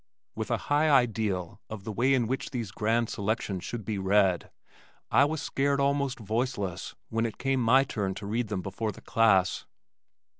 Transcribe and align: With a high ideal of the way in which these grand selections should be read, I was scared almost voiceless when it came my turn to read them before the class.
With 0.33 0.49
a 0.49 0.57
high 0.73 0.89
ideal 0.89 1.61
of 1.69 1.83
the 1.83 1.91
way 1.91 2.15
in 2.15 2.25
which 2.25 2.49
these 2.49 2.71
grand 2.71 3.07
selections 3.07 3.63
should 3.63 3.85
be 3.85 3.99
read, 3.99 4.49
I 5.11 5.25
was 5.25 5.43
scared 5.43 5.79
almost 5.79 6.17
voiceless 6.17 6.95
when 7.09 7.27
it 7.27 7.37
came 7.37 7.61
my 7.61 7.83
turn 7.83 8.15
to 8.15 8.25
read 8.25 8.47
them 8.47 8.63
before 8.63 8.91
the 8.91 9.01
class. 9.01 9.67